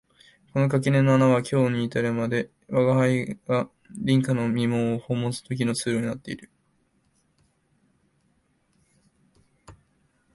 [0.51, 6.49] この垣根の穴は今日に至るまで吾輩が隣家の三毛を訪問する時の通路になっている